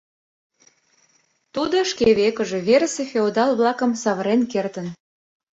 Тудо 1.53 1.77
шке 1.91 2.07
векыже 2.19 2.59
верысе 2.67 3.03
феодал-влакым 3.11 3.91
савырен 4.03 4.41
кертын. 4.51 4.87